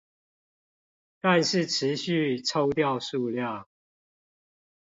[1.19, 3.67] 但是持續抽掉數量